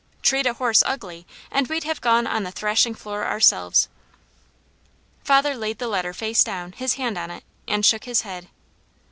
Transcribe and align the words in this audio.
Treat 0.23 0.47
a 0.47 0.53
horse 0.55 0.81
ugly, 0.87 1.27
and 1.51 1.67
we'd 1.67 1.83
have 1.83 2.01
gone 2.01 2.25
on 2.25 2.41
the 2.41 2.49
thrashing 2.49 2.95
floor 2.95 3.23
ourselves. 3.23 3.87
Father 5.23 5.53
laid 5.53 5.77
the 5.77 5.87
letter 5.87 6.11
face 6.11 6.43
down, 6.43 6.71
his 6.71 6.95
hand 6.95 7.19
on 7.19 7.29
it, 7.29 7.43
and 7.67 7.85
shook 7.85 8.05
his 8.05 8.21
head. 8.21 8.49